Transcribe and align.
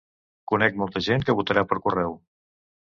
Conec 0.51 0.79
molta 0.83 1.03
gent 1.09 1.27
que 1.29 1.37
votarà 1.43 1.67
per 1.73 1.81
correu. 1.87 2.21